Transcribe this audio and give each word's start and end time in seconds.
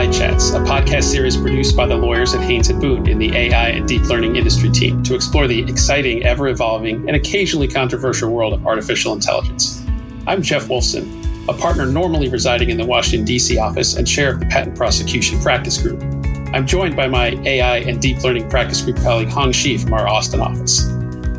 AI 0.00 0.10
Chats, 0.10 0.52
a 0.52 0.60
podcast 0.60 1.02
series 1.02 1.36
produced 1.36 1.76
by 1.76 1.84
the 1.84 1.94
lawyers 1.94 2.32
at 2.32 2.40
Haynes 2.40 2.70
and 2.70 2.80
Boone 2.80 3.06
in 3.06 3.18
the 3.18 3.36
AI 3.36 3.68
and 3.68 3.86
deep 3.86 4.00
learning 4.04 4.36
industry 4.36 4.70
team 4.70 5.02
to 5.02 5.14
explore 5.14 5.46
the 5.46 5.60
exciting, 5.64 6.24
ever 6.24 6.48
evolving, 6.48 7.06
and 7.06 7.14
occasionally 7.14 7.68
controversial 7.68 8.30
world 8.30 8.54
of 8.54 8.66
artificial 8.66 9.12
intelligence. 9.12 9.84
I'm 10.26 10.40
Jeff 10.40 10.68
Wolfson, 10.68 11.50
a 11.50 11.52
partner 11.52 11.84
normally 11.84 12.30
residing 12.30 12.70
in 12.70 12.78
the 12.78 12.86
Washington, 12.86 13.26
D.C. 13.26 13.58
office 13.58 13.96
and 13.96 14.06
chair 14.06 14.32
of 14.32 14.40
the 14.40 14.46
Patent 14.46 14.74
Prosecution 14.74 15.38
Practice 15.40 15.76
Group. 15.76 16.02
I'm 16.54 16.66
joined 16.66 16.96
by 16.96 17.06
my 17.06 17.38
AI 17.44 17.80
and 17.80 18.00
deep 18.00 18.24
learning 18.24 18.48
practice 18.48 18.80
group 18.80 18.96
colleague 19.02 19.28
Hong 19.28 19.52
Shi 19.52 19.76
from 19.76 19.92
our 19.92 20.08
Austin 20.08 20.40
office. 20.40 20.88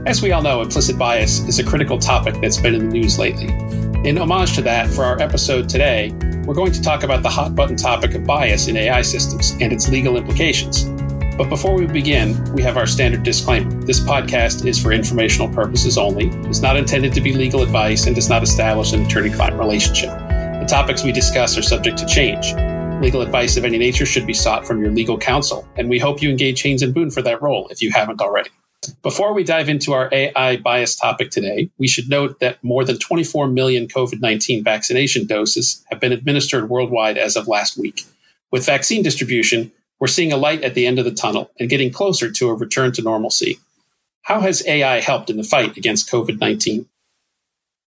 As 0.06 0.22
we 0.22 0.34
all 0.34 0.44
know, 0.44 0.62
implicit 0.62 1.00
bias 1.00 1.40
is 1.48 1.58
a 1.58 1.64
critical 1.64 1.98
topic 1.98 2.36
that's 2.40 2.58
been 2.58 2.76
in 2.76 2.90
the 2.90 2.94
news 2.94 3.18
lately. 3.18 3.48
In 4.04 4.18
homage 4.18 4.56
to 4.56 4.64
that, 4.64 4.90
for 4.90 5.04
our 5.04 5.22
episode 5.22 5.70
today, 5.70 6.12
we're 6.48 6.56
going 6.56 6.72
to 6.72 6.82
talk 6.82 7.04
about 7.04 7.22
the 7.22 7.30
hot 7.30 7.54
button 7.54 7.76
topic 7.76 8.16
of 8.16 8.26
bias 8.26 8.68
in 8.68 8.76
AI 8.76 9.04
systems 9.04 9.52
and 9.62 9.72
its 9.72 9.90
legal 9.90 10.18
implications. 10.18 10.86
But 11.38 11.50
before 11.50 11.76
we 11.76 11.86
begin, 11.86 12.44
we 12.52 12.64
have 12.64 12.78
our 12.78 12.88
standard 12.88 13.22
disclaimer. 13.22 13.70
This 13.86 14.00
podcast 14.00 14.66
is 14.66 14.82
for 14.82 14.92
informational 14.92 15.54
purposes 15.54 16.00
only, 16.00 16.30
is 16.50 16.64
not 16.64 16.78
intended 16.78 17.14
to 17.14 17.22
be 17.22 17.34
legal 17.34 17.62
advice, 17.62 18.08
and 18.08 18.16
does 18.16 18.28
not 18.28 18.42
establish 18.42 18.92
an 18.92 19.06
attorney 19.06 19.30
client 19.30 19.60
relationship. 19.60 20.10
The 20.10 20.66
topics 20.68 21.04
we 21.04 21.12
discuss 21.12 21.56
are 21.60 21.62
subject 21.62 22.00
to 22.00 22.08
change. 22.08 22.54
Legal 23.04 23.22
advice 23.22 23.56
of 23.56 23.66
any 23.66 23.78
nature 23.78 24.08
should 24.08 24.26
be 24.26 24.34
sought 24.34 24.66
from 24.66 24.82
your 24.82 24.90
legal 24.90 25.20
counsel, 25.20 25.68
and 25.76 25.88
we 25.88 26.00
hope 26.00 26.24
you 26.24 26.32
engage 26.32 26.64
Haynes 26.64 26.82
and 26.82 26.92
Boone 26.92 27.12
for 27.12 27.22
that 27.22 27.40
role 27.44 27.68
if 27.68 27.84
you 27.84 27.92
haven't 27.92 28.20
already. 28.20 28.50
Before 29.04 29.34
we 29.34 29.44
dive 29.44 29.70
into 29.70 29.94
our 29.94 30.10
AI 30.12 30.58
bias 30.58 30.96
topic 30.96 31.30
today, 31.30 31.70
we 31.78 31.88
should 31.88 32.10
note 32.10 32.40
that 32.40 32.64
more 32.64 32.84
than 32.84 32.98
24 32.98 33.48
million 33.48 33.88
COVID 33.88 34.22
19 34.22 34.64
vaccination 34.64 35.28
doses 35.28 35.86
have 35.92 36.00
been 36.00 36.12
administered 36.12 36.70
worldwide 36.70 37.18
as 37.18 37.36
of 37.36 37.48
last 37.48 37.78
week. 37.78 38.06
With 38.52 38.66
vaccine 38.66 39.04
distribution, 39.04 39.72
we're 40.00 40.08
seeing 40.08 40.34
a 40.34 40.38
light 40.38 40.64
at 40.64 40.74
the 40.74 40.88
end 40.88 40.98
of 40.98 41.06
the 41.06 41.12
tunnel 41.12 41.52
and 41.60 41.70
getting 41.70 41.92
closer 41.92 42.32
to 42.32 42.50
a 42.50 42.56
return 42.56 42.92
to 42.94 43.04
normalcy. 43.04 43.60
How 44.24 44.40
has 44.42 44.66
AI 44.68 45.00
helped 45.00 45.30
in 45.30 45.38
the 45.38 45.44
fight 45.44 45.78
against 45.78 46.10
COVID 46.10 46.40
19? 46.40 46.88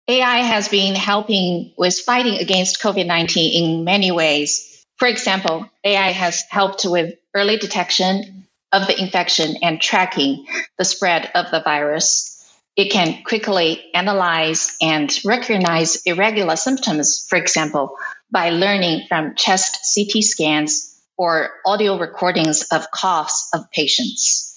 AI 0.09 0.37
has 0.39 0.67
been 0.67 0.95
helping 0.95 1.71
with 1.75 1.97
fighting 1.97 2.37
against 2.37 2.81
COVID 2.81 3.07
19 3.07 3.63
in 3.63 3.83
many 3.83 4.11
ways. 4.11 4.85
For 4.97 5.07
example, 5.07 5.67
AI 5.83 6.11
has 6.11 6.43
helped 6.49 6.85
with 6.85 7.15
early 7.33 7.57
detection 7.57 8.42
of 8.73 8.87
the 8.87 8.99
infection 8.99 9.55
and 9.61 9.79
tracking 9.79 10.45
the 10.77 10.83
spread 10.83 11.31
of 11.35 11.51
the 11.51 11.61
virus. 11.61 12.29
It 12.75 12.91
can 12.91 13.23
quickly 13.23 13.83
analyze 13.93 14.75
and 14.81 15.15
recognize 15.23 16.01
irregular 16.05 16.55
symptoms, 16.55 17.25
for 17.29 17.37
example, 17.37 17.95
by 18.31 18.49
learning 18.49 19.05
from 19.07 19.35
chest 19.35 19.77
CT 19.93 20.23
scans 20.23 20.99
or 21.15 21.51
audio 21.65 21.99
recordings 21.99 22.63
of 22.71 22.89
coughs 22.89 23.47
of 23.53 23.69
patients. 23.71 24.49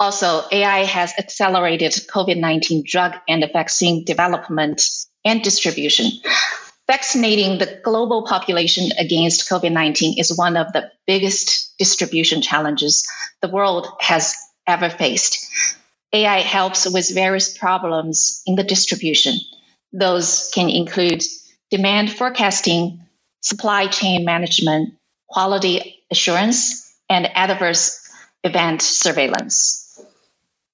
Also, 0.00 0.42
AI 0.50 0.80
has 0.80 1.14
accelerated 1.16 1.92
COVID 1.92 2.36
19 2.36 2.82
drug 2.84 3.12
and 3.28 3.48
vaccine 3.52 4.04
development 4.04 4.82
and 5.24 5.40
distribution. 5.40 6.10
Vaccinating 6.86 7.56
the 7.56 7.80
global 7.82 8.26
population 8.26 8.90
against 8.98 9.48
COVID 9.48 9.72
19 9.72 10.18
is 10.18 10.36
one 10.36 10.56
of 10.56 10.70
the 10.74 10.90
biggest 11.06 11.74
distribution 11.78 12.42
challenges 12.42 13.08
the 13.40 13.48
world 13.48 13.88
has 14.00 14.34
ever 14.66 14.90
faced. 14.90 15.46
AI 16.12 16.40
helps 16.40 16.86
with 16.92 17.14
various 17.14 17.56
problems 17.56 18.42
in 18.46 18.54
the 18.54 18.62
distribution. 18.62 19.34
Those 19.94 20.50
can 20.54 20.68
include 20.68 21.22
demand 21.70 22.12
forecasting, 22.12 23.00
supply 23.40 23.86
chain 23.86 24.26
management, 24.26 24.94
quality 25.26 26.04
assurance, 26.10 26.94
and 27.08 27.26
adverse 27.34 27.98
event 28.44 28.82
surveillance. 28.82 29.98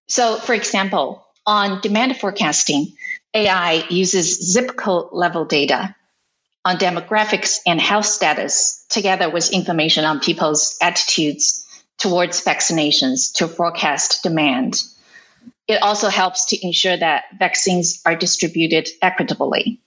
So, 0.09 0.37
for 0.37 0.55
example, 0.55 1.25
on 1.47 1.81
demand 1.81 2.17
forecasting, 2.17 2.95
AI 3.33 3.85
uses 3.91 4.53
zip 4.53 4.77
code 4.77 5.11
level 5.13 5.45
data 5.45 5.95
on 6.65 6.77
demographics 6.77 7.59
and 7.67 7.81
health 7.81 8.07
status, 8.07 8.85
together 8.91 9.31
with 9.31 9.53
information 9.53 10.05
on 10.05 10.21
people's 10.21 10.77
attitudes 10.81 11.67
towards 11.99 12.45
vaccinations 12.45 13.33
to 13.35 13.49
forecast 13.49 14.23
demand. 14.23 14.83
It 15.69 15.83
also 15.83 16.09
helps 16.09 16.47
to 16.47 16.67
ensure 16.67 16.97
that 16.97 17.25
vaccines 17.39 18.03
are 18.05 18.17
distributed 18.17 18.89
equitably. 19.01 19.81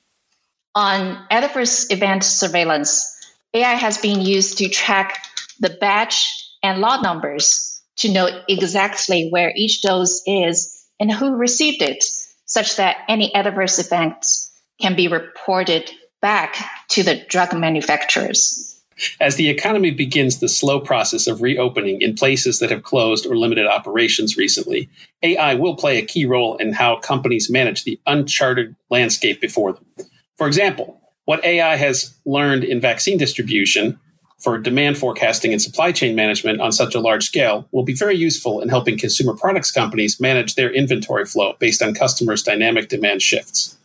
On 0.76 1.24
adverse 1.30 1.92
event 1.92 2.24
surveillance, 2.24 3.14
AI 3.54 3.74
has 3.74 3.98
been 3.98 4.22
used 4.22 4.60
to 4.60 4.70
track 4.70 5.24
the 5.60 5.70
batch 5.70 6.50
and 6.64 6.82
lot 6.82 7.04
numbers 7.04 7.82
to 7.98 8.12
know 8.12 8.28
exactly 8.48 9.30
where 9.30 9.54
each 9.56 9.82
dose 9.82 10.24
is 10.26 10.84
and 11.00 11.12
who 11.12 11.36
received 11.36 11.82
it, 11.82 12.04
such 12.46 12.78
that 12.78 12.98
any 13.08 13.34
adverse 13.36 13.78
events 13.78 14.52
can 14.82 14.96
be 14.96 15.08
reported 15.08 15.92
back 16.24 16.56
to 16.88 17.04
the 17.04 17.22
drug 17.28 17.54
manufacturers. 17.54 18.82
As 19.20 19.36
the 19.36 19.50
economy 19.50 19.92
begins 19.92 20.40
the 20.40 20.48
slow 20.48 20.80
process 20.80 21.28
of 21.28 21.42
reopening 21.42 22.02
in 22.02 22.16
places 22.16 22.60
that 22.60 22.72
have 22.72 22.84
closed 22.84 23.26
or 23.26 23.36
limited 23.36 23.68
operations 23.68 24.38
recently, 24.38 24.90
AI 25.22 25.54
will 25.56 25.76
play 25.76 25.98
a 25.98 26.06
key 26.06 26.26
role 26.26 26.56
in 26.58 26.72
how 26.72 26.96
companies 27.00 27.50
manage 27.50 27.84
the 27.84 28.00
uncharted 28.08 28.74
landscape 28.90 29.42
before 29.42 29.74
them. 29.74 29.86
For 30.38 30.48
example, 30.48 31.02
what 31.26 31.44
AI 31.44 31.76
has 31.76 32.16
learned 32.26 32.64
in 32.64 32.80
vaccine 32.80 33.18
distribution 33.18 34.00
for 34.40 34.58
demand 34.58 34.98
forecasting 34.98 35.52
and 35.52 35.62
supply 35.62 35.92
chain 35.92 36.16
management 36.16 36.62
on 36.62 36.72
such 36.72 36.96
a 36.96 37.00
large 37.00 37.26
scale 37.26 37.68
will 37.72 37.84
be 37.84 37.94
very 37.94 38.16
useful 38.16 38.62
in 38.62 38.70
helping 38.70 38.98
consumer 38.98 39.34
products 39.34 39.72
companies 39.72 40.20
manage 40.22 40.56
their 40.56 40.72
inventory 40.72 41.26
flow 41.26 41.56
based 41.60 41.82
on 41.82 41.94
customers' 41.94 42.44
dynamic 42.44 42.88
demand 42.88 43.22
shifts. 43.22 43.78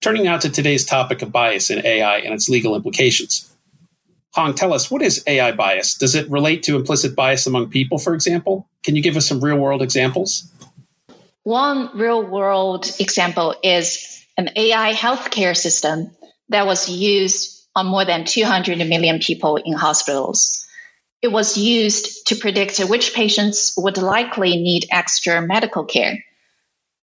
Turning 0.00 0.24
now 0.24 0.38
to 0.38 0.48
today's 0.48 0.84
topic 0.84 1.22
of 1.22 1.32
bias 1.32 1.70
in 1.70 1.84
AI 1.84 2.18
and 2.18 2.34
its 2.34 2.48
legal 2.48 2.76
implications. 2.76 3.52
Hong, 4.34 4.54
tell 4.54 4.74
us, 4.74 4.90
what 4.90 5.00
is 5.00 5.24
AI 5.26 5.52
bias? 5.52 5.94
Does 5.94 6.14
it 6.14 6.30
relate 6.30 6.62
to 6.64 6.76
implicit 6.76 7.16
bias 7.16 7.46
among 7.46 7.70
people, 7.70 7.98
for 7.98 8.14
example? 8.14 8.68
Can 8.84 8.94
you 8.94 9.02
give 9.02 9.16
us 9.16 9.26
some 9.26 9.42
real 9.42 9.56
world 9.56 9.80
examples? 9.80 10.50
One 11.42 11.90
real 11.96 12.22
world 12.22 12.90
example 12.98 13.54
is 13.62 14.24
an 14.36 14.50
AI 14.56 14.92
healthcare 14.92 15.56
system 15.56 16.10
that 16.50 16.66
was 16.66 16.88
used 16.88 17.66
on 17.74 17.86
more 17.86 18.04
than 18.04 18.24
200 18.24 18.78
million 18.78 19.20
people 19.20 19.56
in 19.56 19.72
hospitals. 19.72 20.66
It 21.22 21.28
was 21.28 21.56
used 21.56 22.26
to 22.28 22.36
predict 22.36 22.78
which 22.78 23.14
patients 23.14 23.74
would 23.76 23.96
likely 23.96 24.56
need 24.56 24.86
extra 24.92 25.40
medical 25.40 25.84
care. 25.84 26.22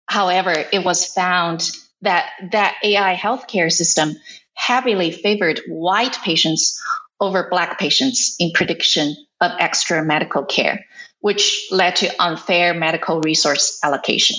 However, 0.07 0.53
it 0.71 0.83
was 0.85 1.05
found 1.05 1.69
that 2.03 2.29
that 2.51 2.75
AI 2.83 3.15
healthcare 3.15 3.71
system 3.71 4.15
heavily 4.53 5.11
favored 5.11 5.61
white 5.67 6.17
patients 6.23 6.79
over 7.19 7.47
black 7.49 7.79
patients 7.79 8.35
in 8.39 8.51
prediction 8.53 9.15
of 9.41 9.51
extra 9.59 10.03
medical 10.03 10.43
care, 10.43 10.85
which 11.21 11.67
led 11.71 11.95
to 11.97 12.21
unfair 12.21 12.73
medical 12.73 13.21
resource 13.21 13.79
allocation. 13.83 14.37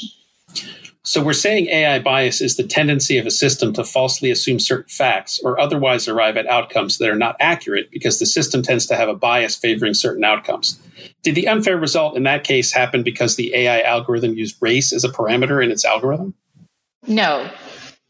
So 1.07 1.23
we're 1.23 1.35
saying 1.35 1.67
AI 1.67 1.99
bias 1.99 2.41
is 2.41 2.57
the 2.57 2.63
tendency 2.63 3.19
of 3.19 3.27
a 3.27 3.31
system 3.31 3.75
to 3.75 3.85
falsely 3.85 4.31
assume 4.31 4.59
certain 4.59 4.89
facts 4.89 5.39
or 5.45 5.61
otherwise 5.61 6.09
arrive 6.09 6.39
at 6.39 6.47
outcomes 6.47 6.97
that 6.97 7.11
are 7.11 7.15
not 7.15 7.37
accurate 7.41 7.91
because 7.91 8.19
the 8.19 8.25
system 8.25 8.63
tends 8.63 8.87
to 8.87 8.97
have 8.97 9.11
a 9.11 9.15
bias 9.15 9.55
favoring 9.55 9.93
certain 9.93 10.25
outcomes. 10.25 10.81
Did 11.23 11.35
the 11.35 11.47
unfair 11.47 11.77
result 11.77 12.17
in 12.17 12.23
that 12.23 12.43
case 12.43 12.73
happen 12.73 13.03
because 13.03 13.37
the 13.37 13.55
AI 13.55 13.83
algorithm 13.83 14.33
used 14.33 14.57
race 14.61 14.95
as 14.95 15.05
a 15.05 15.11
parameter 15.11 15.63
in 15.63 15.71
its 15.71 15.85
algorithm? 15.85 16.35
No, 17.07 17.51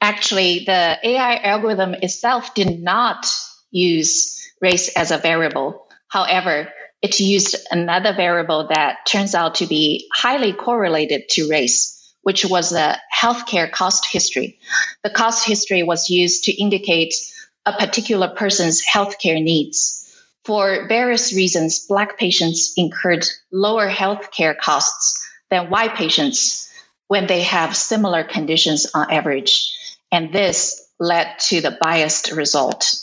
actually, 0.01 0.65
the 0.65 0.99
AI 1.03 1.37
algorithm 1.37 1.95
itself 1.95 2.55
did 2.55 2.81
not 2.81 3.27
use 3.71 4.41
race 4.61 4.89
as 4.97 5.11
a 5.11 5.19
variable. 5.19 5.87
However, 6.09 6.73
it 7.03 7.19
used 7.19 7.57
another 7.71 8.15
variable 8.15 8.69
that 8.69 8.99
turns 9.07 9.35
out 9.35 9.57
to 9.57 9.67
be 9.67 10.09
highly 10.15 10.53
correlated 10.53 11.29
to 11.31 11.49
race, 11.49 12.15
which 12.23 12.45
was 12.45 12.71
the 12.71 12.99
healthcare 13.15 13.71
cost 13.71 14.07
history. 14.11 14.59
The 15.03 15.11
cost 15.11 15.47
history 15.47 15.83
was 15.83 16.09
used 16.09 16.45
to 16.45 16.53
indicate 16.53 17.15
a 17.67 17.73
particular 17.73 18.29
person's 18.29 18.83
healthcare 18.85 19.43
needs. 19.43 20.01
For 20.45 20.87
various 20.89 21.35
reasons, 21.35 21.87
Black 21.87 22.19
patients 22.19 22.75
incurred 22.77 23.27
lower 23.51 23.89
healthcare 23.89 24.57
costs 24.57 25.21
than 25.51 25.71
white 25.71 25.95
patients 25.95 26.71
when 27.09 27.27
they 27.27 27.43
have 27.43 27.77
similar 27.77 28.25
conditions 28.25 28.87
on 28.95 29.11
average. 29.11 29.73
And 30.11 30.33
this 30.33 30.89
led 30.99 31.39
to 31.41 31.61
the 31.61 31.77
biased 31.81 32.33
result. 32.33 32.95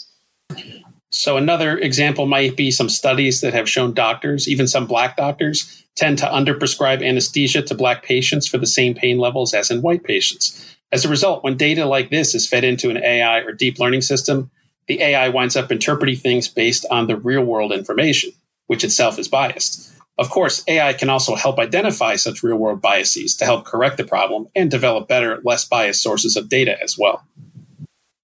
So, 1.13 1.36
another 1.36 1.77
example 1.77 2.25
might 2.25 2.56
be 2.56 2.71
some 2.71 2.88
studies 2.88 3.42
that 3.42 3.53
have 3.53 3.69
shown 3.69 3.94
doctors, 3.94 4.48
even 4.48 4.65
some 4.68 4.88
black 4.88 5.18
doctors, 5.18 5.83
tend 5.95 6.18
to 6.19 6.25
underprescribe 6.25 7.06
anesthesia 7.06 7.62
to 7.63 7.75
black 7.75 8.03
patients 8.03 8.48
for 8.48 8.57
the 8.57 8.68
same 8.68 8.94
pain 8.94 9.18
levels 9.18 9.53
as 9.53 9.69
in 9.69 9.81
white 9.81 10.06
patients. 10.06 10.75
As 10.92 11.04
a 11.04 11.09
result, 11.09 11.44
when 11.44 11.57
data 11.57 11.86
like 11.86 12.09
this 12.09 12.33
is 12.33 12.47
fed 12.47 12.63
into 12.63 12.89
an 12.89 12.97
AI 12.97 13.39
or 13.39 13.51
deep 13.51 13.77
learning 13.77 14.01
system, 14.01 14.51
the 14.88 15.01
AI 15.01 15.30
winds 15.30 15.56
up 15.56 15.71
interpreting 15.71 16.15
things 16.15 16.47
based 16.47 16.86
on 16.89 17.07
the 17.07 17.15
real 17.15 17.44
world 17.44 17.71
information, 17.71 18.31
which 18.68 18.83
itself 18.83 19.19
is 19.19 19.27
biased. 19.27 19.90
Of 20.21 20.29
course, 20.29 20.63
AI 20.68 20.94
can 20.94 21.09
also 21.09 21.33
help 21.33 21.57
identify 21.57 22.15
such 22.15 22.44
real 22.44 22.57
world 22.57 22.79
biases 22.79 23.35
to 23.38 23.45
help 23.45 23.65
correct 23.65 23.97
the 23.97 24.03
problem 24.03 24.50
and 24.56 24.69
develop 24.69 25.07
better, 25.07 25.41
less 25.44 25.65
biased 25.65 26.03
sources 26.03 26.35
of 26.35 26.47
data 26.47 26.77
as 26.79 26.95
well. 26.95 27.25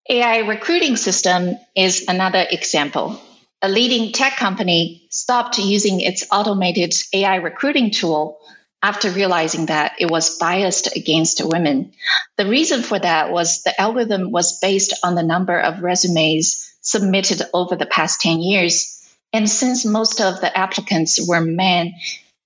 AI 0.08 0.38
recruiting 0.48 0.96
system 0.96 1.58
is 1.76 2.06
another 2.08 2.46
example. 2.52 3.20
A 3.64 3.68
leading 3.68 4.12
tech 4.12 4.38
company 4.38 5.08
stopped 5.10 5.58
using 5.58 6.00
its 6.02 6.24
automated 6.32 6.94
AI 7.14 7.38
recruiting 7.38 7.90
tool 7.90 8.38
after 8.84 9.10
realizing 9.10 9.66
that 9.66 9.94
it 9.98 10.12
was 10.12 10.38
biased 10.38 10.96
against 10.96 11.44
women. 11.44 11.94
The 12.38 12.46
reason 12.46 12.84
for 12.84 13.00
that 13.00 13.32
was 13.32 13.64
the 13.64 13.82
algorithm 13.82 14.30
was 14.30 14.60
based 14.60 14.94
on 15.04 15.16
the 15.16 15.24
number 15.24 15.60
of 15.60 15.82
resumes 15.82 16.64
submitted 16.82 17.42
over 17.56 17.76
the 17.76 17.88
past 17.88 18.22
10 18.22 18.40
years. 18.40 18.97
And 19.34 19.50
since 19.50 19.86
most 19.86 20.22
of 20.22 20.42
the 20.42 20.56
applicants 20.58 21.20
were 21.28 21.42
men, 21.42 21.94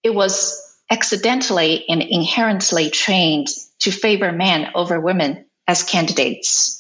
it 0.04 0.14
was 0.14 0.78
accidentally 0.90 1.86
and 1.88 2.02
inherently 2.02 2.90
trained 2.90 3.48
to 3.80 3.92
favor 3.92 4.32
men 4.32 4.70
over 4.76 5.00
women 5.00 5.46
as 5.68 5.84
candidates. 5.84 6.78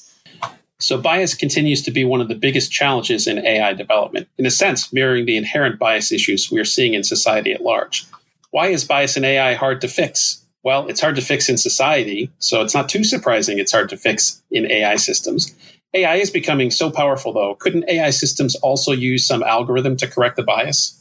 So, 0.79 0.99
bias 0.99 1.35
continues 1.35 1.83
to 1.83 1.91
be 1.91 2.03
one 2.03 2.21
of 2.21 2.27
the 2.27 2.35
biggest 2.35 2.71
challenges 2.71 3.27
in 3.27 3.45
AI 3.45 3.73
development, 3.73 4.27
in 4.39 4.47
a 4.47 4.51
sense, 4.51 4.91
mirroring 4.91 5.27
the 5.27 5.37
inherent 5.37 5.77
bias 5.77 6.11
issues 6.11 6.51
we 6.51 6.59
are 6.59 6.65
seeing 6.65 6.95
in 6.95 7.03
society 7.03 7.53
at 7.53 7.61
large. 7.61 8.05
Why 8.49 8.67
is 8.67 8.83
bias 8.83 9.15
in 9.15 9.23
AI 9.23 9.53
hard 9.53 9.79
to 9.81 9.87
fix? 9.87 10.43
Well, 10.63 10.87
it's 10.87 11.01
hard 11.01 11.15
to 11.15 11.21
fix 11.21 11.49
in 11.49 11.57
society, 11.57 12.31
so 12.39 12.61
it's 12.61 12.73
not 12.73 12.89
too 12.89 13.03
surprising 13.03 13.59
it's 13.59 13.71
hard 13.71 13.89
to 13.89 13.97
fix 13.97 14.41
in 14.49 14.69
AI 14.71 14.95
systems. 14.95 15.55
AI 15.93 16.15
is 16.15 16.29
becoming 16.29 16.71
so 16.71 16.89
powerful, 16.89 17.33
though. 17.33 17.55
Couldn't 17.55 17.89
AI 17.89 18.11
systems 18.11 18.55
also 18.55 18.91
use 18.91 19.27
some 19.27 19.43
algorithm 19.43 19.97
to 19.97 20.07
correct 20.07 20.37
the 20.37 20.43
bias? 20.43 20.97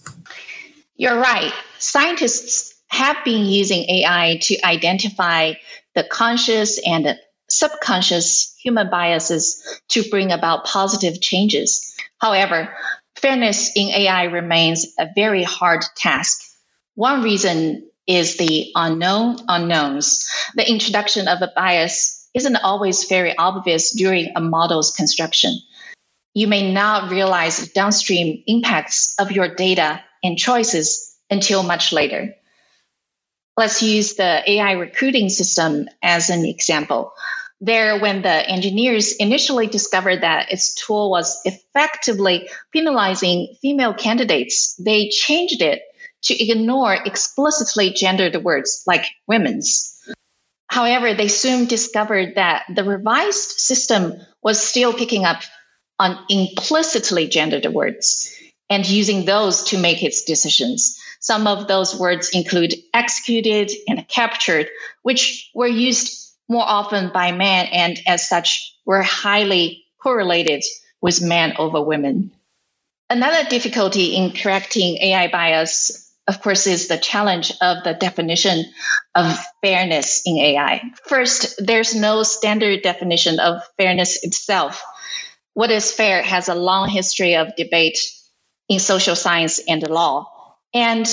You're 0.97 1.19
right. 1.19 1.53
Scientists 1.79 2.75
have 2.89 3.17
been 3.25 3.47
using 3.47 3.89
AI 3.89 4.39
to 4.43 4.57
identify 4.65 5.55
the 5.95 6.05
conscious 6.05 6.81
and 6.85 7.17
subconscious 7.49 8.55
human 8.63 8.91
biases 8.91 9.81
to 9.89 10.03
bring 10.11 10.33
about 10.33 10.65
positive 10.65 11.21
changes. 11.21 11.95
However, 12.19 12.75
fairness 13.17 13.71
in 13.75 13.89
AI 13.89 14.25
remains 14.25 14.87
a 14.99 15.09
very 15.15 15.43
hard 15.43 15.83
task. 15.97 16.43
One 16.95 17.23
reason 17.23 17.89
is 18.07 18.37
the 18.37 18.73
unknown 18.75 19.39
unknowns. 19.49 20.27
The 20.57 20.69
introduction 20.69 21.29
of 21.29 21.41
a 21.43 21.51
bias 21.55 22.20
isn't 22.35 22.57
always 22.57 23.05
very 23.05 23.37
obvious 23.37 23.93
during 23.95 24.33
a 24.37 24.41
model's 24.41 24.93
construction. 24.93 25.55
You 26.35 26.47
may 26.47 26.73
not 26.73 27.11
realize 27.11 27.73
downstream 27.73 28.43
impacts 28.47 29.15
of 29.19 29.33
your 29.33 29.55
data 29.55 30.03
and 30.23 30.39
choices 30.39 31.17
until 31.31 31.63
much 31.63 31.93
later. 31.93 32.35
Let's 33.57 33.83
use 33.83 34.15
the 34.15 34.43
AI 34.49 34.73
recruiting 34.73 35.29
system 35.29 35.89
as 36.03 36.31
an 36.31 36.45
example 36.45 37.13
there 37.61 37.99
when 37.99 38.23
the 38.23 38.49
engineers 38.49 39.13
initially 39.13 39.67
discovered 39.67 40.23
that 40.23 40.51
its 40.51 40.75
tool 40.75 41.11
was 41.11 41.41
effectively 41.45 42.49
penalizing 42.73 43.55
female 43.61 43.93
candidates, 43.93 44.75
they 44.77 45.11
changed 45.11 45.61
it 45.61 45.83
to 46.23 46.43
ignore 46.43 46.95
explicitly 46.95 47.91
gendered 47.91 48.43
words 48.43 48.83
like 48.87 49.05
women's. 49.27 49.90
However, 50.71 51.15
they 51.15 51.27
soon 51.27 51.67
discovered 51.67 52.37
that 52.37 52.65
the 52.73 52.85
revised 52.85 53.59
system 53.59 54.15
was 54.41 54.63
still 54.63 54.93
picking 54.93 55.25
up 55.25 55.43
on 55.99 56.17
implicitly 56.29 57.27
gendered 57.27 57.67
words 57.67 58.33
and 58.71 58.89
using 58.89 59.25
those 59.25 59.65
to 59.65 59.79
make 59.79 60.05
its 60.05 60.23
decisions. 60.23 60.97
Some 61.19 61.49
of 61.49 61.67
those 61.67 61.99
words 61.99 62.31
include 62.31 62.77
executed 62.95 63.73
and 63.89 64.07
captured, 64.07 64.69
which 65.03 65.51
were 65.57 65.67
used 65.67 66.37
more 66.49 66.65
often 66.65 67.11
by 67.13 67.33
men 67.33 67.67
and 67.73 68.01
as 68.07 68.29
such 68.29 68.73
were 68.87 69.03
highly 69.03 69.85
correlated 70.01 70.63
with 71.01 71.21
men 71.21 71.55
over 71.59 71.83
women. 71.83 72.31
Another 73.11 73.49
difficulty 73.51 74.15
in 74.15 74.31
correcting 74.31 74.99
AI 74.99 75.27
bias, 75.27 76.10
of 76.29 76.41
course, 76.41 76.67
is 76.67 76.89
the 76.89 76.99
challenge 76.99 77.53
of 77.61 77.83
the 77.85 77.95
definition 77.95 78.65
of 79.15 79.39
fairness 79.63 80.23
in 80.25 80.39
AI. 80.39 80.83
First, 81.07 81.65
there's 81.65 81.95
no 81.95 82.23
standard 82.23 82.83
definition 82.83 83.41
of 83.41 83.63
fairness 83.77 84.23
itself. 84.25 84.83
What 85.55 85.71
is 85.71 85.93
fair 85.93 86.23
has 86.23 86.49
a 86.49 86.55
long 86.55 86.89
history 86.89 87.37
of 87.37 87.57
debate 87.57 87.99
in 88.69 88.79
social 88.79 89.17
science 89.17 89.61
and 89.67 89.87
law. 89.89 90.57
And 90.73 91.07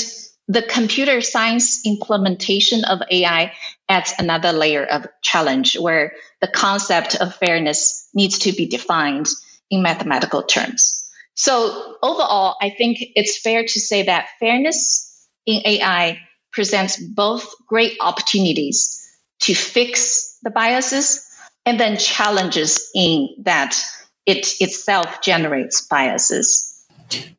the 0.47 0.61
computer 0.61 1.21
science 1.21 1.85
implementation 1.85 2.85
of 2.85 3.01
AI 3.09 3.53
adds 3.89 4.13
another 4.17 4.51
layer 4.53 4.85
of 4.85 5.07
challenge 5.21 5.77
where 5.77 6.13
the 6.39 6.47
concept 6.47 7.15
of 7.15 7.35
fairness 7.35 8.07
needs 8.13 8.39
to 8.39 8.51
be 8.51 8.67
defined 8.67 9.27
in 9.69 9.81
mathematical 9.81 10.43
terms. 10.43 10.96
So 11.37 11.95
overall, 12.01 12.57
I 12.59 12.71
think 12.71 12.97
it's 13.15 13.39
fair 13.39 13.61
to 13.61 13.79
say 13.79 14.03
that 14.03 14.27
fairness 14.39 15.27
in 15.45 15.61
AI 15.65 16.19
presents 16.51 16.97
both 16.97 17.47
great 17.67 17.95
opportunities 18.01 18.99
to 19.41 19.53
fix 19.53 20.39
the 20.41 20.49
biases 20.49 21.23
and 21.63 21.79
then 21.79 21.97
challenges 21.97 22.89
in 22.95 23.29
that 23.43 23.79
it 24.25 24.47
itself 24.59 25.21
generates 25.21 25.85
biases. 25.87 26.73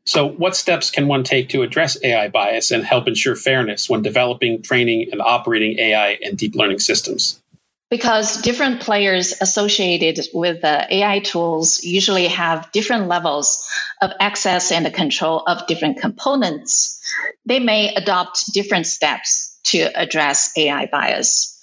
So, 0.04 0.28
what 0.28 0.56
steps 0.56 0.90
can 0.90 1.08
one 1.08 1.24
take 1.24 1.48
to 1.50 1.62
address 1.62 1.98
AI 2.02 2.28
bias 2.28 2.70
and 2.70 2.84
help 2.84 3.08
ensure 3.08 3.34
fairness 3.34 3.90
when 3.90 4.00
developing, 4.00 4.62
training, 4.62 5.08
and 5.10 5.20
operating 5.20 5.78
AI 5.78 6.18
and 6.22 6.38
deep 6.38 6.54
learning 6.54 6.78
systems? 6.78 7.40
Because 7.90 8.42
different 8.42 8.80
players 8.80 9.34
associated 9.40 10.20
with 10.34 10.60
the 10.60 10.94
AI 10.94 11.20
tools 11.20 11.82
usually 11.82 12.26
have 12.28 12.70
different 12.70 13.08
levels 13.08 13.66
of 14.02 14.12
access 14.20 14.70
and 14.72 14.84
the 14.84 14.90
control 14.90 15.42
of 15.46 15.66
different 15.66 15.98
components, 15.98 17.00
they 17.46 17.60
may 17.60 17.94
adopt 17.94 18.52
different 18.52 18.86
steps 18.86 19.58
to 19.64 19.78
address 19.78 20.52
AI 20.56 20.86
bias. 20.86 21.58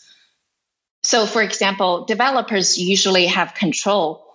So, 1.03 1.27
for 1.27 1.43
example, 1.43 2.05
developers 2.05 2.79
usually 2.79 3.27
have 3.27 3.53
control 3.53 4.25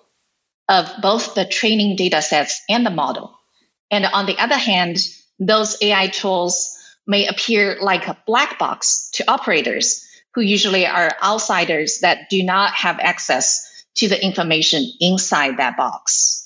of 0.69 0.88
both 1.02 1.34
the 1.34 1.44
training 1.44 1.96
data 1.96 2.22
sets 2.22 2.62
and 2.69 2.86
the 2.86 2.90
model. 2.90 3.36
And 3.91 4.06
on 4.06 4.26
the 4.26 4.38
other 4.38 4.56
hand, 4.56 4.98
those 5.41 5.76
AI 5.82 6.06
tools 6.06 6.79
may 7.06 7.26
appear 7.26 7.79
like 7.81 8.06
a 8.06 8.17
black 8.24 8.60
box 8.60 9.10
to 9.15 9.29
operators 9.29 10.06
who 10.34 10.41
usually 10.41 10.87
are 10.87 11.10
outsiders 11.22 12.01
that 12.01 12.31
do 12.31 12.43
not 12.43 12.72
have 12.72 12.99
access 13.01 13.67
to 13.96 14.08
the 14.08 14.22
information 14.25 14.84
inside 15.01 15.58
that 15.58 15.77
box. 15.77 16.37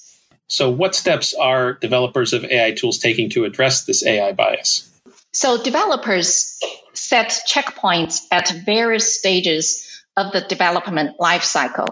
So, 0.48 0.70
what 0.70 0.94
steps 0.94 1.34
are 1.34 1.74
developers 1.74 2.32
of 2.32 2.44
AI 2.44 2.72
tools 2.72 2.98
taking 2.98 3.30
to 3.30 3.44
address 3.44 3.84
this 3.84 4.04
AI 4.04 4.32
bias? 4.32 4.90
So, 5.32 5.62
developers 5.62 6.60
set 6.92 7.28
checkpoints 7.48 8.22
at 8.30 8.50
various 8.64 9.18
stages 9.18 10.02
of 10.16 10.32
the 10.32 10.42
development 10.42 11.18
lifecycle. 11.18 11.88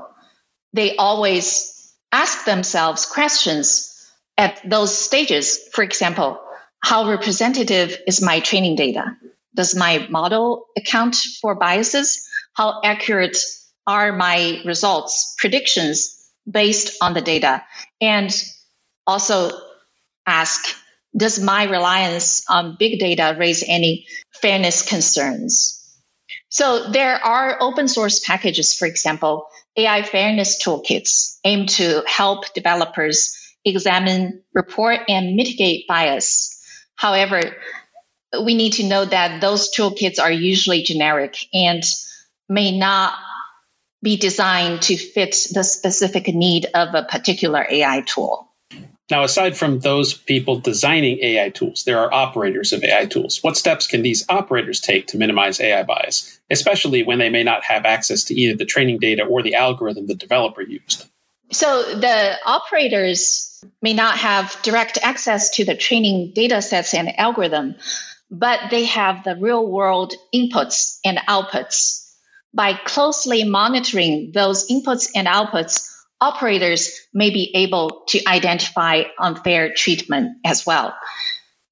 They 0.72 0.96
always 0.96 1.92
ask 2.12 2.44
themselves 2.44 3.06
questions 3.06 3.88
at 4.38 4.60
those 4.64 4.96
stages, 4.96 5.68
for 5.72 5.82
example, 5.82 6.40
how 6.80 7.08
representative 7.08 7.96
is 8.06 8.22
my 8.22 8.40
training 8.40 8.76
data? 8.76 9.16
Does 9.54 9.74
my 9.74 10.06
model 10.10 10.66
account 10.76 11.16
for 11.40 11.54
biases? 11.54 12.26
How 12.54 12.80
accurate 12.82 13.36
are 13.86 14.12
my 14.12 14.60
results, 14.64 15.34
predictions 15.38 16.30
based 16.50 16.96
on 17.02 17.14
the 17.14 17.20
data? 17.20 17.62
And 18.00 18.32
also 19.06 19.50
ask, 20.26 20.74
does 21.16 21.38
my 21.38 21.64
reliance 21.64 22.44
on 22.48 22.76
big 22.78 22.98
data 22.98 23.36
raise 23.38 23.64
any 23.66 24.06
fairness 24.40 24.82
concerns? 24.82 25.78
So 26.48 26.90
there 26.90 27.14
are 27.14 27.58
open 27.60 27.88
source 27.88 28.20
packages, 28.20 28.74
for 28.74 28.86
example, 28.86 29.46
AI 29.76 30.02
fairness 30.02 30.62
toolkits 30.62 31.38
aim 31.44 31.66
to 31.66 32.02
help 32.06 32.52
developers 32.54 33.34
examine, 33.64 34.42
report, 34.52 35.00
and 35.08 35.34
mitigate 35.34 35.86
bias. 35.86 36.58
However, 36.94 37.56
we 38.40 38.54
need 38.54 38.74
to 38.74 38.84
know 38.84 39.04
that 39.04 39.40
those 39.40 39.74
toolkits 39.74 40.18
are 40.20 40.32
usually 40.32 40.82
generic 40.82 41.36
and 41.52 41.82
may 42.48 42.76
not 42.76 43.14
be 44.02 44.16
designed 44.16 44.82
to 44.82 44.96
fit 44.96 45.36
the 45.52 45.62
specific 45.62 46.28
need 46.28 46.66
of 46.74 46.94
a 46.94 47.04
particular 47.04 47.64
AI 47.68 48.02
tool. 48.02 48.48
Now, 49.10 49.24
aside 49.24 49.56
from 49.56 49.80
those 49.80 50.14
people 50.14 50.58
designing 50.58 51.18
AI 51.20 51.50
tools, 51.50 51.84
there 51.84 51.98
are 51.98 52.12
operators 52.12 52.72
of 52.72 52.82
AI 52.82 53.04
tools. 53.06 53.42
What 53.42 53.56
steps 53.56 53.86
can 53.86 54.02
these 54.02 54.24
operators 54.28 54.80
take 54.80 55.06
to 55.08 55.18
minimize 55.18 55.60
AI 55.60 55.82
bias, 55.82 56.40
especially 56.50 57.02
when 57.02 57.18
they 57.18 57.28
may 57.28 57.44
not 57.44 57.62
have 57.64 57.84
access 57.84 58.24
to 58.24 58.34
either 58.34 58.56
the 58.56 58.64
training 58.64 58.98
data 58.98 59.22
or 59.24 59.42
the 59.42 59.54
algorithm 59.54 60.06
the 60.06 60.14
developer 60.14 60.62
used? 60.62 61.06
So 61.50 61.82
the 61.94 62.36
operators 62.46 63.62
may 63.82 63.92
not 63.92 64.16
have 64.16 64.56
direct 64.62 64.98
access 65.02 65.50
to 65.56 65.64
the 65.64 65.76
training 65.76 66.32
data 66.34 66.62
sets 66.62 66.94
and 66.94 67.18
algorithm, 67.18 67.74
but 68.32 68.70
they 68.70 68.86
have 68.86 69.22
the 69.24 69.36
real 69.36 69.64
world 69.64 70.14
inputs 70.34 70.98
and 71.04 71.18
outputs. 71.28 72.10
By 72.54 72.72
closely 72.72 73.44
monitoring 73.44 74.32
those 74.32 74.68
inputs 74.68 75.10
and 75.14 75.28
outputs, 75.28 75.86
operators 76.18 76.98
may 77.12 77.28
be 77.28 77.52
able 77.54 78.04
to 78.08 78.26
identify 78.26 79.02
unfair 79.18 79.74
treatment 79.74 80.38
as 80.46 80.64
well. 80.64 80.94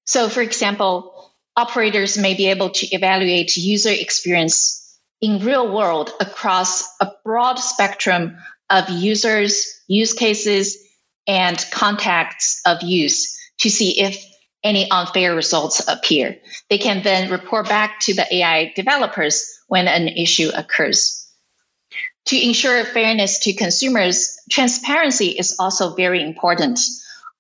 So, 0.04 0.28
for 0.28 0.42
example, 0.42 1.32
operators 1.56 2.18
may 2.18 2.34
be 2.34 2.48
able 2.50 2.70
to 2.70 2.86
evaluate 2.94 3.56
user 3.56 3.90
experience 3.90 4.98
in 5.22 5.44
real 5.44 5.72
world 5.74 6.10
across 6.20 6.82
a 7.00 7.10
broad 7.24 7.58
spectrum 7.58 8.36
of 8.68 8.88
users, 8.90 9.82
use 9.88 10.12
cases, 10.12 10.78
and 11.26 11.64
contacts 11.70 12.60
of 12.66 12.82
use 12.82 13.38
to 13.60 13.70
see 13.70 14.00
if 14.00 14.29
any 14.62 14.90
unfair 14.90 15.34
results 15.34 15.86
appear. 15.88 16.38
They 16.68 16.78
can 16.78 17.02
then 17.02 17.30
report 17.30 17.68
back 17.68 18.00
to 18.00 18.14
the 18.14 18.34
AI 18.34 18.72
developers 18.76 19.60
when 19.68 19.88
an 19.88 20.08
issue 20.08 20.50
occurs. 20.54 21.16
To 22.26 22.40
ensure 22.40 22.84
fairness 22.84 23.40
to 23.40 23.54
consumers, 23.54 24.38
transparency 24.50 25.28
is 25.28 25.56
also 25.58 25.94
very 25.94 26.22
important. 26.22 26.78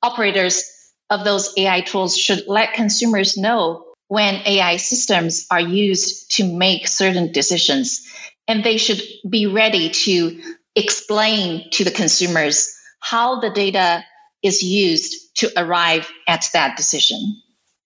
Operators 0.02 0.64
of 1.10 1.24
those 1.24 1.52
AI 1.56 1.82
tools 1.82 2.16
should 2.16 2.44
let 2.46 2.74
consumers 2.74 3.36
know 3.36 3.84
when 4.08 4.42
AI 4.46 4.76
systems 4.76 5.46
are 5.50 5.60
used 5.60 6.36
to 6.36 6.44
make 6.44 6.88
certain 6.88 7.32
decisions, 7.32 8.08
and 8.48 8.64
they 8.64 8.78
should 8.78 9.02
be 9.28 9.46
ready 9.46 9.90
to 9.90 10.40
explain 10.74 11.70
to 11.72 11.84
the 11.84 11.90
consumers 11.90 12.74
how 12.98 13.40
the 13.40 13.50
data 13.50 14.04
is 14.42 14.62
used 14.62 15.36
to 15.36 15.50
arrive 15.56 16.10
at 16.26 16.46
that 16.52 16.76
decision. 16.76 17.40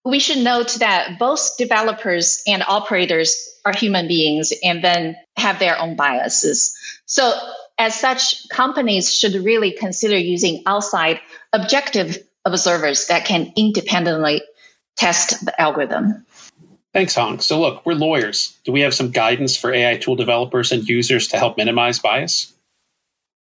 We 0.04 0.18
should 0.18 0.38
note 0.38 0.74
that 0.80 1.18
both 1.18 1.56
developers 1.56 2.42
and 2.46 2.62
operators 2.66 3.48
are 3.64 3.72
human 3.74 4.06
beings 4.06 4.52
and 4.62 4.84
then 4.84 5.16
have 5.36 5.58
their 5.58 5.78
own 5.78 5.96
biases. 5.96 6.76
So, 7.06 7.32
as 7.78 7.98
such, 7.98 8.48
companies 8.50 9.12
should 9.12 9.34
really 9.34 9.72
consider 9.72 10.16
using 10.16 10.62
outside 10.66 11.20
objective 11.52 12.18
observers 12.44 13.06
that 13.06 13.24
can 13.24 13.52
independently 13.56 14.42
test 14.96 15.44
the 15.44 15.60
algorithm. 15.60 16.24
Thanks, 16.92 17.16
Hong. 17.16 17.40
So, 17.40 17.60
look, 17.60 17.84
we're 17.84 17.94
lawyers. 17.94 18.56
Do 18.64 18.70
we 18.70 18.82
have 18.82 18.94
some 18.94 19.10
guidance 19.10 19.56
for 19.56 19.72
AI 19.72 19.96
tool 19.96 20.14
developers 20.14 20.70
and 20.70 20.88
users 20.88 21.26
to 21.28 21.38
help 21.38 21.56
minimize 21.56 21.98
bias? 21.98 22.53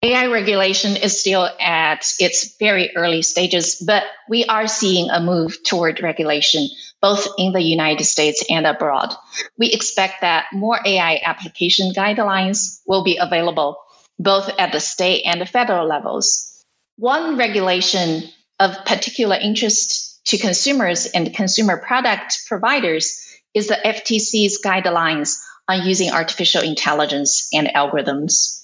AI 0.03 0.25
regulation 0.25 0.97
is 0.97 1.17
still 1.17 1.49
at 1.61 2.11
its 2.19 2.57
very 2.57 2.93
early 2.93 3.21
stages, 3.21 3.81
but 3.87 4.03
we 4.27 4.43
are 4.43 4.67
seeing 4.67 5.09
a 5.09 5.21
move 5.21 5.63
toward 5.63 6.03
regulation, 6.03 6.67
both 7.01 7.25
in 7.37 7.53
the 7.53 7.61
United 7.61 8.03
States 8.03 8.43
and 8.49 8.67
abroad. 8.67 9.13
We 9.57 9.71
expect 9.71 10.19
that 10.19 10.47
more 10.51 10.77
AI 10.85 11.21
application 11.23 11.93
guidelines 11.93 12.81
will 12.85 13.05
be 13.05 13.15
available 13.15 13.77
both 14.19 14.49
at 14.59 14.73
the 14.73 14.81
state 14.81 15.23
and 15.25 15.39
the 15.39 15.45
federal 15.45 15.87
levels. 15.87 16.65
One 16.97 17.37
regulation 17.37 18.23
of 18.59 18.83
particular 18.85 19.37
interest 19.37 20.25
to 20.25 20.37
consumers 20.37 21.05
and 21.05 21.33
consumer 21.33 21.77
product 21.77 22.39
providers 22.45 23.25
is 23.53 23.67
the 23.67 23.79
FTC's 23.85 24.61
guidelines 24.61 25.39
on 25.69 25.87
using 25.87 26.11
artificial 26.11 26.61
intelligence 26.61 27.47
and 27.53 27.69
algorithms 27.69 28.62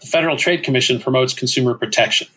the 0.00 0.06
Federal 0.06 0.36
Trade 0.36 0.62
Commission 0.62 1.00
promotes 1.00 1.34
consumer 1.34 1.74
protection. 1.74 2.28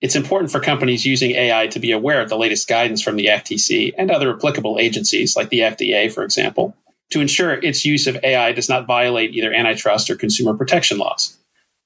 It's 0.00 0.16
important 0.16 0.50
for 0.50 0.58
companies 0.58 1.06
using 1.06 1.30
AI 1.32 1.68
to 1.68 1.78
be 1.78 1.92
aware 1.92 2.20
of 2.20 2.28
the 2.28 2.36
latest 2.36 2.68
guidance 2.68 3.00
from 3.00 3.16
the 3.16 3.26
FTC 3.26 3.92
and 3.96 4.10
other 4.10 4.34
applicable 4.34 4.78
agencies, 4.80 5.36
like 5.36 5.48
the 5.50 5.60
FDA, 5.60 6.12
for 6.12 6.24
example, 6.24 6.76
to 7.10 7.20
ensure 7.20 7.52
its 7.52 7.84
use 7.84 8.06
of 8.06 8.18
AI 8.24 8.52
does 8.52 8.68
not 8.68 8.86
violate 8.86 9.34
either 9.34 9.52
antitrust 9.52 10.10
or 10.10 10.16
consumer 10.16 10.54
protection 10.54 10.98
laws. 10.98 11.38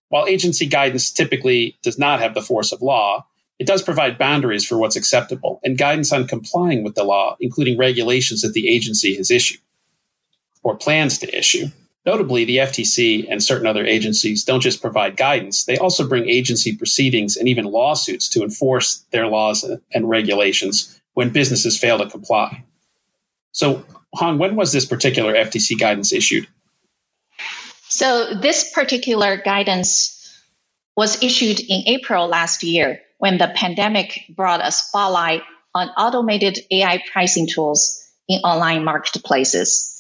While 0.08 0.26
agency 0.26 0.66
guidance 0.66 1.10
typically 1.10 1.76
does 1.82 1.98
not 1.98 2.20
have 2.20 2.34
the 2.34 2.42
force 2.42 2.72
of 2.72 2.80
law, 2.80 3.26
it 3.58 3.66
does 3.66 3.82
provide 3.82 4.18
boundaries 4.18 4.64
for 4.64 4.78
what's 4.78 4.96
acceptable 4.96 5.60
and 5.64 5.78
guidance 5.78 6.12
on 6.12 6.26
complying 6.26 6.84
with 6.84 6.94
the 6.94 7.04
law, 7.04 7.36
including 7.40 7.76
regulations 7.76 8.42
that 8.42 8.52
the 8.52 8.68
agency 8.68 9.16
has 9.16 9.30
issued 9.30 9.60
or 10.62 10.76
plans 10.76 11.18
to 11.18 11.36
issue. 11.38 11.66
Notably, 12.06 12.44
the 12.44 12.58
FTC 12.58 13.26
and 13.28 13.42
certain 13.42 13.66
other 13.66 13.84
agencies 13.84 14.44
don't 14.44 14.60
just 14.60 14.80
provide 14.80 15.16
guidance, 15.16 15.64
they 15.64 15.76
also 15.76 16.06
bring 16.06 16.28
agency 16.28 16.76
proceedings 16.76 17.36
and 17.36 17.48
even 17.48 17.64
lawsuits 17.64 18.28
to 18.28 18.44
enforce 18.44 19.04
their 19.10 19.26
laws 19.26 19.68
and 19.92 20.08
regulations 20.08 21.00
when 21.14 21.30
businesses 21.30 21.76
fail 21.76 21.98
to 21.98 22.08
comply. 22.08 22.62
So, 23.50 23.84
Hong, 24.14 24.38
when 24.38 24.54
was 24.54 24.72
this 24.72 24.84
particular 24.84 25.34
FTC 25.34 25.78
guidance 25.78 26.12
issued? 26.12 26.46
So, 27.88 28.34
this 28.34 28.72
particular 28.72 29.38
guidance 29.38 30.12
was 30.96 31.22
issued 31.22 31.58
in 31.58 31.82
April 31.86 32.28
last 32.28 32.62
year 32.62 33.00
when 33.18 33.38
the 33.38 33.52
pandemic 33.54 34.26
brought 34.28 34.64
a 34.64 34.70
spotlight 34.70 35.42
on 35.74 35.88
automated 35.88 36.60
AI 36.70 37.02
pricing 37.10 37.48
tools 37.48 38.02
in 38.28 38.40
online 38.40 38.84
marketplaces. 38.84 39.95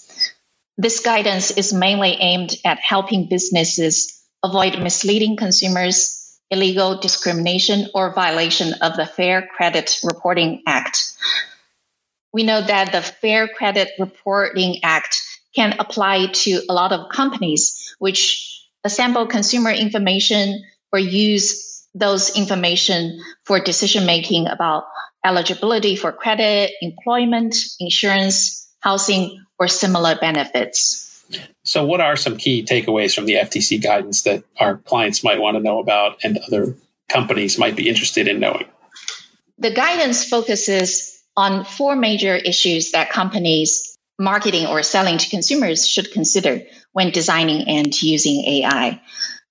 This 0.78 1.00
guidance 1.00 1.50
is 1.50 1.72
mainly 1.72 2.16
aimed 2.20 2.54
at 2.64 2.78
helping 2.78 3.28
businesses 3.28 4.22
avoid 4.44 4.78
misleading 4.78 5.36
consumers, 5.36 6.38
illegal 6.50 6.98
discrimination, 7.00 7.88
or 7.94 8.14
violation 8.14 8.74
of 8.82 8.96
the 8.96 9.06
Fair 9.06 9.48
Credit 9.56 9.98
Reporting 10.04 10.62
Act. 10.66 10.98
We 12.32 12.42
know 12.42 12.60
that 12.60 12.92
the 12.92 13.00
Fair 13.00 13.48
Credit 13.48 13.88
Reporting 13.98 14.80
Act 14.82 15.16
can 15.54 15.74
apply 15.78 16.26
to 16.26 16.60
a 16.68 16.74
lot 16.74 16.92
of 16.92 17.08
companies 17.10 17.94
which 17.98 18.62
assemble 18.84 19.26
consumer 19.26 19.70
information 19.70 20.62
or 20.92 20.98
use 20.98 21.86
those 21.94 22.36
information 22.36 23.18
for 23.44 23.58
decision 23.58 24.04
making 24.04 24.46
about 24.46 24.84
eligibility 25.24 25.96
for 25.96 26.12
credit, 26.12 26.72
employment, 26.82 27.56
insurance, 27.80 28.65
housing, 28.86 29.44
or 29.58 29.66
similar 29.66 30.16
benefits. 30.16 31.24
So, 31.64 31.84
what 31.84 32.00
are 32.00 32.14
some 32.14 32.36
key 32.36 32.64
takeaways 32.64 33.14
from 33.14 33.26
the 33.26 33.34
FTC 33.34 33.82
guidance 33.82 34.22
that 34.22 34.44
our 34.60 34.76
clients 34.76 35.24
might 35.24 35.40
want 35.40 35.56
to 35.56 35.62
know 35.62 35.80
about 35.80 36.18
and 36.22 36.38
other 36.46 36.76
companies 37.08 37.58
might 37.58 37.74
be 37.74 37.88
interested 37.88 38.28
in 38.28 38.38
knowing? 38.38 38.66
The 39.58 39.72
guidance 39.72 40.28
focuses 40.28 41.20
on 41.36 41.64
four 41.64 41.96
major 41.96 42.36
issues 42.36 42.92
that 42.92 43.10
companies 43.10 43.98
marketing 44.20 44.66
or 44.66 44.84
selling 44.84 45.18
to 45.18 45.30
consumers 45.30 45.86
should 45.86 46.12
consider 46.12 46.62
when 46.92 47.10
designing 47.10 47.66
and 47.68 47.90
using 48.00 48.44
AI. 48.44 49.00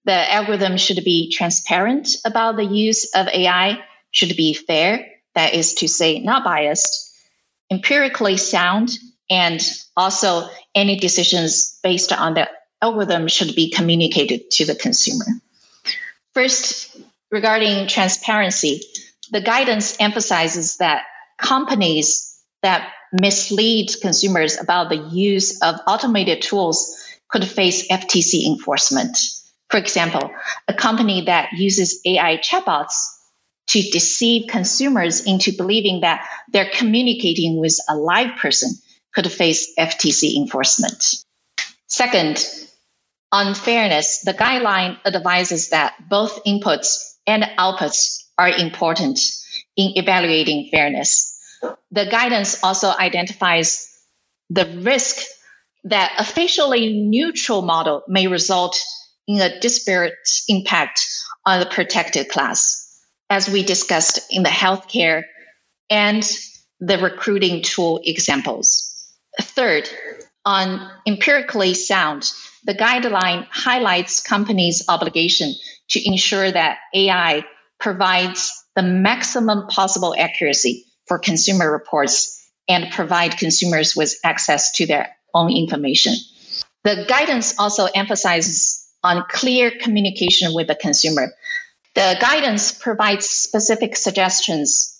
The 0.06 0.34
algorithm 0.34 0.78
should 0.78 1.04
be 1.04 1.30
transparent 1.32 2.08
about 2.24 2.56
the 2.56 2.64
use 2.64 3.14
of 3.14 3.28
AI, 3.28 3.84
should 4.12 4.38
be 4.38 4.54
fair, 4.54 5.06
that 5.34 5.54
is 5.54 5.74
to 5.76 5.90
say, 5.90 6.20
not 6.20 6.46
biased, 6.46 7.12
empirically 7.70 8.38
sound, 8.38 8.92
and 9.30 9.62
also 9.96 10.48
any 10.74 11.00
decisions 11.00 11.80
based 11.84 12.14
on 12.14 12.34
the 12.34 12.50
algorithm 12.82 13.28
should 13.28 13.56
be 13.56 13.72
communicated 13.72 14.52
to 14.52 14.66
the 14.66 14.76
consumer. 14.76 15.26
First, 16.34 16.96
regarding 17.32 17.88
transparency, 17.88 18.82
the 19.32 19.42
guidance 19.42 19.98
emphasizes 20.00 20.78
that 20.78 21.04
companies 21.38 22.40
that 22.62 22.92
mislead 23.12 23.90
consumers 24.02 24.60
about 24.60 24.90
the 24.90 24.98
use 24.98 25.62
of 25.62 25.80
automated 25.88 26.42
tools 26.42 27.02
could 27.30 27.46
face 27.48 27.88
FTC 27.88 28.46
enforcement. 28.46 29.18
For 29.70 29.78
example, 29.78 30.30
a 30.68 30.74
company 30.74 31.26
that 31.26 31.54
uses 31.54 32.02
AI 32.06 32.38
chatbots 32.38 33.12
to 33.68 33.82
deceive 33.82 34.48
consumers 34.48 35.26
into 35.26 35.52
believing 35.58 36.02
that 36.02 36.28
they're 36.52 36.70
communicating 36.72 37.60
with 37.60 37.78
a 37.90 37.96
live 37.96 38.38
person 38.38 38.72
could 39.16 39.32
face 39.32 39.74
FTC 39.80 40.36
enforcement. 40.36 41.04
Second, 41.88 42.46
on 43.32 43.56
fairness, 43.56 44.22
the 44.22 44.34
guideline 44.34 44.98
advises 45.06 45.70
that 45.70 45.96
both 46.10 46.44
inputs 46.44 47.16
and 47.26 47.44
outputs 47.58 48.24
are 48.38 48.50
important 48.50 49.20
in 49.76 49.94
evaluating 49.96 50.70
fairness. 50.70 51.40
The 51.92 52.06
guidance 52.06 52.64
also 52.64 52.92
identifies 52.92 53.90
the 54.50 54.66
risk 54.82 55.26
that 55.86 56.14
a 56.18 56.24
facially 56.24 56.94
neutral 56.94 57.62
model 57.62 58.04
may 58.08 58.28
result 58.28 58.80
in 59.28 59.42
a 59.42 59.60
disparate 59.60 60.14
impact 60.48 61.02
on 61.46 61.60
the 61.60 61.66
protected 61.66 62.30
class, 62.30 63.00
as 63.30 63.50
we 63.50 63.64
discussed 63.64 64.20
in 64.30 64.44
the 64.44 64.50
healthcare 64.50 65.24
and 65.90 66.24
the 66.80 66.98
recruiting 66.98 67.62
tool 67.62 68.02
examples. 68.04 68.85
Third, 69.42 69.90
on 70.46 70.90
empirically 71.08 71.74
sound, 71.74 72.30
the 72.64 72.76
guideline 72.76 73.48
highlights 73.50 74.22
companies' 74.22 74.84
obligation 74.88 75.54
to 75.90 76.08
ensure 76.08 76.52
that 76.52 76.78
AI 76.94 77.44
provides 77.80 78.52
the 78.76 78.84
maximum 78.84 79.68
possible 79.68 80.16
accuracy 80.18 80.86
for 81.08 81.20
consumer 81.20 81.72
reports 81.72 82.50
and 82.68 82.92
provide 82.92 83.38
consumers 83.38 83.96
with 83.96 84.16
access 84.24 84.72
to 84.74 84.86
their 84.86 85.16
own 85.34 85.52
information. 85.52 86.16
The 86.84 87.06
guidance 87.08 87.56
also 87.60 87.86
emphasizes 87.86 88.88
on 89.04 89.26
clear 89.30 89.72
communication 89.80 90.54
with 90.54 90.68
the 90.68 90.76
consumer. 90.76 91.32
The 91.94 92.18
guidance 92.20 92.72
provides 92.72 93.30
specific 93.30 93.96
suggestions 93.96 94.92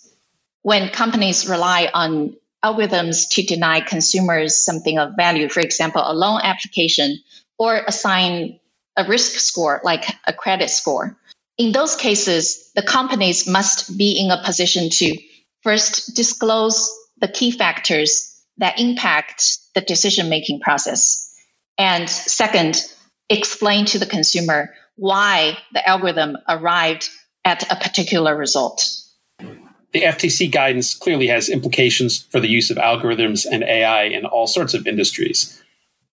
when 0.62 0.90
companies 0.90 1.48
rely 1.48 1.90
on 1.92 2.36
algorithms 2.66 3.28
to 3.30 3.42
deny 3.42 3.80
consumers 3.80 4.64
something 4.64 4.98
of 4.98 5.16
value, 5.16 5.48
for 5.48 5.60
example, 5.60 6.02
a 6.04 6.14
loan 6.14 6.40
application, 6.42 7.18
or 7.58 7.80
assign 7.86 8.58
a 8.96 9.04
risk 9.04 9.38
score 9.38 9.80
like 9.84 10.04
a 10.26 10.32
credit 10.32 10.70
score. 10.70 11.16
In 11.58 11.72
those 11.72 11.96
cases, 11.96 12.70
the 12.74 12.82
companies 12.82 13.48
must 13.48 13.96
be 13.96 14.12
in 14.20 14.30
a 14.30 14.42
position 14.44 14.90
to 14.90 15.16
first 15.62 16.14
disclose 16.14 16.90
the 17.18 17.28
key 17.28 17.50
factors 17.50 18.42
that 18.58 18.80
impact 18.80 19.58
the 19.74 19.80
decision 19.80 20.28
making 20.28 20.60
process. 20.60 21.32
And 21.78 22.08
second, 22.08 22.82
explain 23.28 23.86
to 23.86 23.98
the 23.98 24.06
consumer 24.06 24.74
why 24.96 25.58
the 25.72 25.86
algorithm 25.86 26.36
arrived 26.48 27.08
at 27.44 27.70
a 27.70 27.76
particular 27.76 28.36
result. 28.36 28.84
The 29.92 30.02
FTC 30.02 30.50
guidance 30.50 30.94
clearly 30.94 31.26
has 31.28 31.48
implications 31.48 32.26
for 32.30 32.40
the 32.40 32.48
use 32.48 32.70
of 32.70 32.76
algorithms 32.76 33.46
and 33.50 33.62
AI 33.62 34.04
in 34.04 34.26
all 34.26 34.46
sorts 34.46 34.74
of 34.74 34.86
industries, 34.86 35.62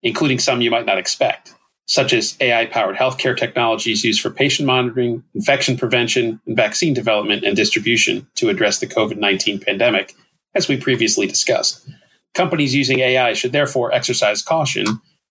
including 0.03 0.39
some 0.39 0.61
you 0.61 0.71
might 0.71 0.85
not 0.85 0.97
expect 0.97 1.53
such 1.89 2.13
as 2.13 2.37
AI 2.39 2.67
powered 2.67 2.95
healthcare 2.95 3.35
technologies 3.35 4.03
used 4.03 4.21
for 4.21 4.29
patient 4.29 4.67
monitoring, 4.67 5.23
infection 5.33 5.75
prevention, 5.75 6.39
and 6.45 6.55
vaccine 6.55 6.93
development 6.93 7.43
and 7.43 7.55
distribution 7.55 8.27
to 8.35 8.49
address 8.49 8.77
the 8.77 8.85
COVID 8.85 9.17
19 9.17 9.59
pandemic, 9.59 10.13
as 10.53 10.67
we 10.67 10.77
previously 10.77 11.25
discussed. 11.25 11.89
Companies 12.35 12.75
using 12.75 12.99
AI 12.99 13.33
should 13.33 13.53
therefore 13.53 13.91
exercise 13.91 14.43
caution 14.43 14.85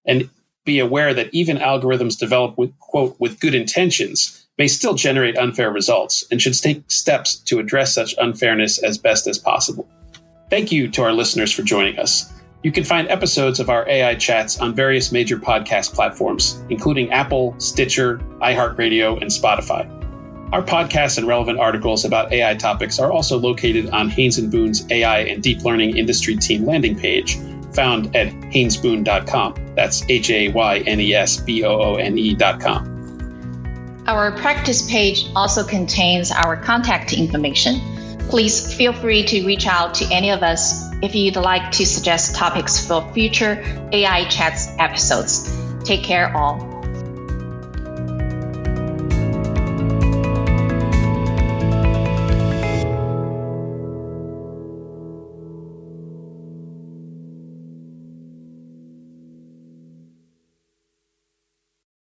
and 0.04 0.28
be 0.64 0.80
aware 0.80 1.14
that 1.14 1.33
even 1.33 1.59
algorithms 1.59 2.18
developed 2.18 2.59
with, 2.59 2.76
quote, 2.80 3.14
with 3.21 3.38
good 3.38 3.54
intentions 3.54 4.48
may 4.59 4.69
still 4.69 4.95
generate 4.95 5.38
unfair 5.38 5.71
results 5.71 6.25
and 6.31 6.43
should 6.43 6.61
take 6.61 6.83
steps 6.91 7.37
to 7.37 7.59
address 7.59 7.95
such 7.95 8.15
unfairness 8.19 8.83
as 8.83 8.99
best 8.99 9.27
as 9.27 9.38
possible. 9.38 9.88
Thank 10.50 10.73
you 10.73 10.88
to 10.88 11.03
our 11.03 11.12
listeners 11.12 11.53
for 11.53 11.62
joining 11.62 11.99
us. 11.99 12.33
You 12.65 12.73
can 12.73 12.83
find 12.83 13.09
episodes 13.09 13.61
of 13.61 13.71
our 13.71 13.88
AI 13.88 14.17
chats 14.17 14.59
on 14.59 14.75
various 14.75 15.12
major 15.12 15.38
podcast 15.38 15.95
platforms, 15.95 16.61
including 16.71 17.12
Apple, 17.12 17.55
Stitcher, 17.59 18.19
iHeartRadio, 18.41 19.21
and 19.21 19.31
Spotify. 19.31 19.95
Our 20.53 20.62
podcasts 20.62 21.19
and 21.19 21.27
relevant 21.27 21.61
articles 21.61 22.05
about 22.05 22.33
AI 22.33 22.55
topics 22.55 22.99
are 22.99 23.12
also 23.12 23.38
located 23.38 23.91
on 23.91 24.09
Haynes 24.09 24.38
and 24.38 24.50
Boone's 24.50 24.91
AI 24.91 25.21
and 25.21 25.43
Deep 25.43 25.62
Learning 25.62 25.97
Industry 25.97 26.37
Team 26.37 26.65
landing 26.65 26.99
page, 26.99 27.38
found 27.75 28.17
at 28.17 28.29
haynesboone.com. 28.50 29.55
That's 29.77 30.03
H 30.09 30.31
A 30.31 30.49
Y 30.49 30.79
N 30.79 31.00
E 31.00 31.15
S 31.15 31.37
B 31.37 31.65
O 31.65 31.79
O 31.79 31.95
N 31.97 32.19
E.com. 32.19 32.98
Our 34.09 34.33
practice 34.33 34.91
page 34.91 35.27
also 35.37 35.62
contains 35.62 36.31
our 36.31 36.57
contact 36.57 37.12
information. 37.12 37.79
Please 38.31 38.73
feel 38.73 38.95
free 38.95 39.23
to 39.25 39.45
reach 39.47 39.67
out 39.67 39.93
to 39.97 40.07
any 40.11 40.31
of 40.31 40.43
us 40.43 40.91
if 41.03 41.15
you'd 41.15 41.37
like 41.37 41.71
to 41.73 41.85
suggest 41.85 42.35
topics 42.35 42.87
for 42.87 43.07
future 43.12 43.62
AI 43.93 44.25
Chats 44.31 44.69
episodes. 44.79 45.55
Take 45.85 46.05
care, 46.05 46.35
all. 46.35 46.67